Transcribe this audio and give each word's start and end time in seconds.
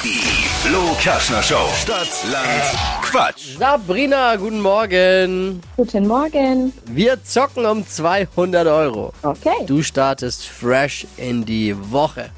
Die 0.00 0.48
Flo 0.64 0.96
Kerschner 0.98 1.42
Show. 1.42 1.68
Stadt, 1.80 2.08
Land, 2.32 3.02
Quatsch. 3.02 3.56
Sabrina, 3.58 4.34
guten 4.36 4.60
Morgen. 4.60 5.60
Guten 5.76 6.08
Morgen. 6.08 6.72
Wir 6.86 7.22
zocken 7.22 7.66
um 7.66 7.86
200 7.86 8.66
Euro. 8.66 9.12
Okay. 9.22 9.64
Du 9.66 9.82
startest 9.82 10.48
fresh 10.48 11.06
in 11.18 11.44
die 11.44 11.76
Woche. 11.92 12.30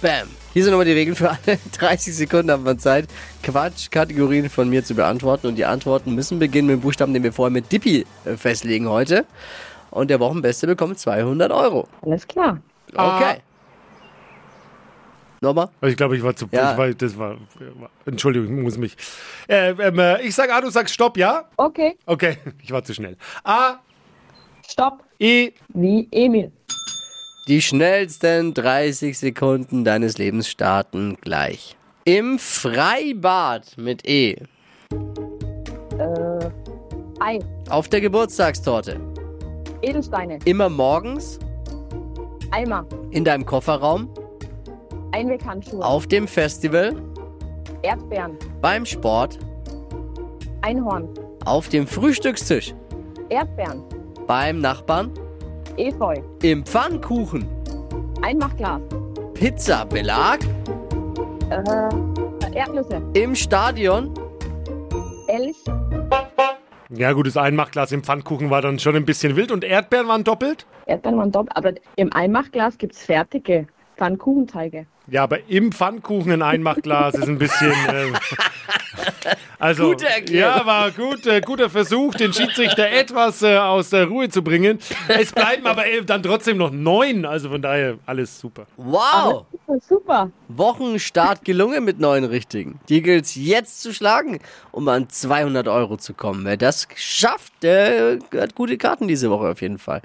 Bam. 0.00 0.28
Hier 0.54 0.64
sind 0.64 0.72
nochmal 0.72 0.86
die 0.86 0.92
Regeln 0.92 1.14
für 1.14 1.30
alle. 1.30 1.58
30 1.78 2.16
Sekunden 2.16 2.50
haben 2.50 2.64
wir 2.64 2.78
Zeit, 2.78 3.06
Quatsch-Kategorien 3.42 4.48
von 4.48 4.68
mir 4.68 4.82
zu 4.84 4.94
beantworten. 4.94 5.46
Und 5.48 5.56
die 5.56 5.66
Antworten 5.66 6.14
müssen 6.14 6.38
beginnen 6.38 6.68
mit 6.68 6.78
dem 6.78 6.80
Buchstaben, 6.80 7.12
den 7.12 7.22
wir 7.22 7.32
vorher 7.32 7.52
mit 7.52 7.70
Dippi 7.70 8.06
äh, 8.24 8.36
festlegen 8.36 8.88
heute. 8.88 9.24
Und 9.90 10.10
der 10.10 10.18
Wochenbeste 10.20 10.66
bekommt 10.66 10.98
200 10.98 11.52
Euro. 11.52 11.86
Alles 12.02 12.26
klar. 12.26 12.58
Okay. 12.94 13.36
Nochmal? 15.44 15.68
Also 15.80 15.92
Ich 15.92 15.96
glaube, 15.96 16.16
ich 16.16 16.22
war 16.22 16.34
zu. 16.34 16.46
Ja. 16.50 16.72
Ich 16.72 16.78
war, 16.78 16.90
das 16.92 17.18
war, 17.18 17.36
Entschuldigung, 18.06 18.56
ich 18.56 18.62
muss 18.64 18.78
mich. 18.78 18.96
Äh, 19.46 19.70
ähm, 19.70 19.98
äh, 19.98 20.22
ich 20.22 20.34
sag 20.34 20.50
A, 20.50 20.60
du 20.60 20.70
sagst 20.70 20.94
Stopp, 20.94 21.16
ja? 21.16 21.44
Okay. 21.56 21.96
Okay, 22.06 22.38
ich 22.62 22.70
war 22.70 22.82
zu 22.82 22.94
schnell. 22.94 23.16
A, 23.44 23.76
Stopp. 24.66 25.04
E, 25.18 25.52
Wie 25.68 26.08
Emil. 26.10 26.50
Die 27.46 27.60
schnellsten 27.60 28.54
30 28.54 29.18
Sekunden 29.18 29.84
deines 29.84 30.16
Lebens 30.16 30.48
starten 30.48 31.18
gleich. 31.20 31.76
Im 32.04 32.38
Freibad 32.38 33.76
mit 33.76 34.08
E. 34.08 34.32
Äh, 34.32 34.46
Ei. 37.20 37.38
Auf 37.68 37.88
der 37.88 38.00
Geburtstagstorte. 38.00 38.98
Edelsteine. 39.82 40.38
Immer 40.46 40.70
morgens. 40.70 41.38
Eimer. 42.50 42.86
In 43.10 43.24
deinem 43.24 43.44
Kofferraum. 43.44 44.08
Einweghandschuhe. 45.14 45.84
Auf 45.84 46.08
dem 46.08 46.26
Festival. 46.26 47.00
Erdbeeren. 47.82 48.36
Beim 48.60 48.84
Sport. 48.84 49.38
Einhorn. 50.62 51.08
Auf 51.44 51.68
dem 51.68 51.86
Frühstückstisch. 51.86 52.74
Erdbeeren. 53.28 53.84
Beim 54.26 54.58
Nachbarn. 54.58 55.12
Efeu. 55.76 56.16
Im 56.42 56.64
Pfannkuchen. 56.64 57.46
Einmachglas. 58.22 58.80
Pizzabelag. 59.34 60.40
Äh, 61.48 62.56
Erdnüsse. 62.58 63.00
Im 63.12 63.36
Stadion. 63.36 64.12
Elch. 65.28 65.58
ja 66.90 67.12
gut, 67.12 67.28
das 67.28 67.36
Einmachglas 67.36 67.92
im 67.92 68.02
Pfannkuchen 68.02 68.50
war 68.50 68.62
dann 68.62 68.80
schon 68.80 68.96
ein 68.96 69.04
bisschen 69.04 69.36
wild 69.36 69.52
und 69.52 69.62
Erdbeeren 69.62 70.08
waren 70.08 70.24
doppelt. 70.24 70.66
Erdbeeren 70.86 71.18
waren 71.18 71.30
doppelt. 71.30 71.56
Aber 71.56 71.72
im 71.94 72.12
Einmachglas 72.12 72.78
gibt 72.78 72.94
es 72.94 73.04
fertige 73.04 73.68
Pfannkuchenteige. 73.96 74.86
Ja, 75.06 75.22
aber 75.24 75.48
im 75.48 75.70
Pfannkuchen 75.70 76.32
ein 76.32 76.42
Einmachglas 76.42 77.14
ist 77.14 77.28
ein 77.28 77.36
bisschen. 77.38 77.72
Äh, 77.72 78.10
also, 79.58 79.90
Gute 79.90 80.06
Erklärung. 80.08 80.58
ja, 80.60 80.66
war 80.66 80.90
gut, 80.92 81.26
äh, 81.26 81.42
guter 81.42 81.68
Versuch, 81.68 82.14
den 82.14 82.32
Schiedsrichter 82.32 82.90
etwas 82.90 83.42
äh, 83.42 83.58
aus 83.58 83.90
der 83.90 84.06
Ruhe 84.06 84.30
zu 84.30 84.42
bringen. 84.42 84.78
Es 85.08 85.30
bleiben 85.32 85.66
aber 85.66 85.86
äh, 85.86 86.02
dann 86.02 86.22
trotzdem 86.22 86.56
noch 86.56 86.70
neun, 86.70 87.26
also 87.26 87.50
von 87.50 87.60
daher 87.60 87.98
alles 88.06 88.40
super. 88.40 88.66
Wow. 88.78 89.44
Super, 89.52 89.80
super. 89.86 90.30
Wochenstart 90.48 91.44
gelungen 91.44 91.84
mit 91.84 92.00
neun 92.00 92.24
Richtigen. 92.24 92.80
Die 92.88 93.02
gilt's 93.02 93.34
jetzt 93.34 93.82
zu 93.82 93.92
schlagen, 93.92 94.40
um 94.72 94.88
an 94.88 95.10
200 95.10 95.68
Euro 95.68 95.98
zu 95.98 96.14
kommen. 96.14 96.46
Wer 96.46 96.56
das 96.56 96.88
schafft, 96.96 97.52
der 97.62 98.20
hat 98.34 98.54
gute 98.54 98.78
Karten 98.78 99.06
diese 99.06 99.30
Woche 99.30 99.50
auf 99.50 99.60
jeden 99.60 99.78
Fall. 99.78 100.00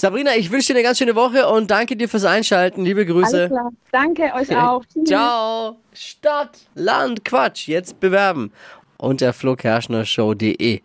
Sabrina, 0.00 0.36
ich 0.36 0.52
wünsche 0.52 0.68
dir 0.68 0.78
eine 0.78 0.84
ganz 0.84 0.98
schöne 0.98 1.16
Woche 1.16 1.48
und 1.48 1.72
danke 1.72 1.96
dir 1.96 2.08
fürs 2.08 2.24
Einschalten. 2.24 2.84
Liebe 2.84 3.00
Alles 3.00 3.12
Grüße. 3.12 3.48
klar. 3.48 3.72
Danke 3.90 4.32
euch 4.32 4.56
auch. 4.56 4.84
Ciao. 5.04 5.80
Stadt, 5.92 6.56
Land, 6.76 7.24
Quatsch. 7.24 7.66
Jetzt 7.66 7.98
bewerben 7.98 8.52
unter 8.98 9.32
flokerschnershow.de. 9.32 10.82